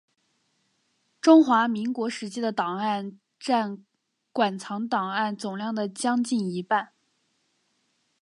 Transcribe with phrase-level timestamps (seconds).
[1.21, 3.85] 中华民国时期的档案占
[4.33, 6.93] 馆藏档案总量的将近一半。